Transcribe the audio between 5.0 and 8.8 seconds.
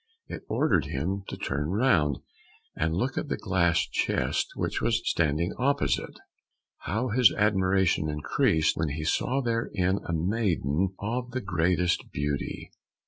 standing opposite. How his admiration increased